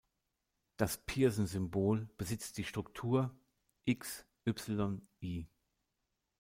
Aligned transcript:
Das 0.77 0.97
Pearson-Symbol 0.97 2.09
besitzt 2.17 2.57
die 2.57 2.63
Struktur 2.63 3.37
"xY"i. 3.87 5.45